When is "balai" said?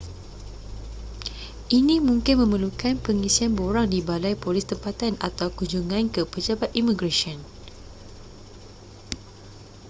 4.07-4.33